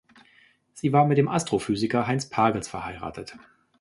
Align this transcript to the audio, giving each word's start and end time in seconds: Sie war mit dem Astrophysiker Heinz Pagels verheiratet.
Sie 0.73 0.93
war 0.93 1.05
mit 1.05 1.19
dem 1.19 1.27
Astrophysiker 1.27 2.07
Heinz 2.07 2.27
Pagels 2.27 2.67
verheiratet. 2.67 3.37